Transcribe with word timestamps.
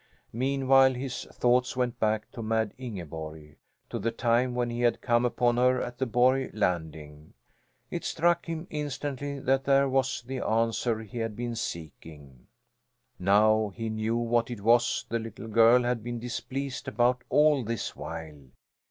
Meanwhile 0.33 0.95
his 0.95 1.25
thoughts 1.31 1.77
went 1.77 1.99
back 1.99 2.31
to 2.31 2.41
Mad 2.41 2.73
Ingeborg 2.79 3.55
to 3.91 3.99
the 3.99 4.09
time 4.09 4.55
when 4.55 4.71
he 4.71 4.81
had 4.81 4.99
come 4.99 5.25
upon 5.25 5.57
her 5.57 5.79
at 5.79 5.99
the 5.99 6.07
Borg 6.07 6.49
landing. 6.55 7.35
It 7.91 8.03
struck 8.03 8.47
him 8.47 8.65
instantly 8.71 9.39
that 9.41 9.67
here 9.67 9.87
was 9.87 10.23
the 10.23 10.39
answer 10.39 11.01
he 11.03 11.19
had 11.19 11.35
been 11.35 11.55
seeking. 11.55 12.47
Now 13.19 13.71
he 13.75 13.89
knew 13.89 14.17
what 14.17 14.49
it 14.49 14.61
was 14.61 15.05
the 15.07 15.19
little 15.19 15.47
girl 15.47 15.83
had 15.83 16.01
been 16.01 16.17
displeased 16.17 16.87
about 16.87 17.23
all 17.29 17.63
this 17.63 17.95
while. 17.95 18.45